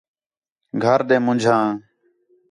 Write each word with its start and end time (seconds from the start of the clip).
گھر 0.83 0.99
ݙے 1.07 1.17
منجھاں 1.25 1.67